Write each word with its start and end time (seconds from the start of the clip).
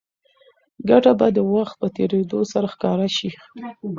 ګټه 0.89 1.11
به 1.19 1.27
د 1.37 1.39
وخت 1.53 1.75
په 1.81 1.87
تېرېدو 1.95 2.39
سره 2.51 2.67
ښکاره 2.73 3.07
شي. 3.17 3.29